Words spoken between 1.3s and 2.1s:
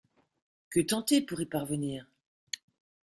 y parvenir?